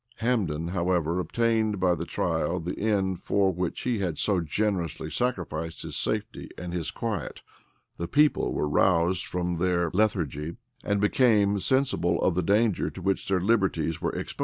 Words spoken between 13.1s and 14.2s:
their liberties were